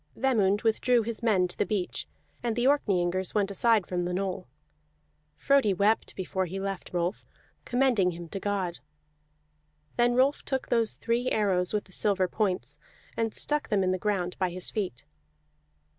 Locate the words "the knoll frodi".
4.01-5.75